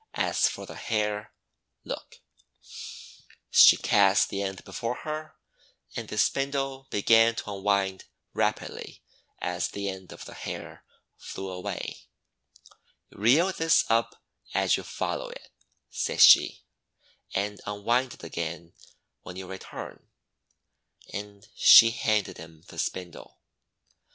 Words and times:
As 0.17 0.47
for 0.49 0.65
the 0.65 0.73
hair, 0.77 1.31
look!' 1.83 2.17
She 3.51 3.77
cast 3.77 4.29
the 4.29 4.41
end 4.41 4.63
before 4.63 4.95
her, 5.05 5.35
and 5.95 6.07
the 6.09 6.17
spindle 6.17 6.87
began 6.89 7.35
to 7.35 7.51
unwind 7.51 8.05
rapidly 8.33 9.03
as 9.37 9.67
the 9.67 9.89
end 9.89 10.11
of 10.11 10.25
the 10.25 10.33
hair 10.33 10.83
flew 11.17 11.51
away. 11.51 11.97
"Reel 13.11 13.51
this 13.53 13.85
up 13.91 14.19
as 14.55 14.75
you 14.75 14.81
follow 14.81 15.29
it," 15.29 15.51
said 15.91 16.19
she, 16.19 16.63
THE 17.35 17.41
WATER 17.41 17.47
OF 17.47 17.47
LIGHT 17.47 17.61
261 17.61 17.77
c<and 17.77 17.81
unwind 17.85 18.13
it 18.15 18.23
again 18.23 18.73
when 19.21 19.35
you 19.35 19.45
return." 19.47 20.09
And 21.13 21.47
she 21.55 21.91
handed 21.91 22.37
him 22.39 22.63
the 22.69 22.79
spindle. 22.79 23.39